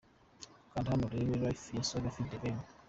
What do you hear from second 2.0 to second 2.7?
ft The Ben.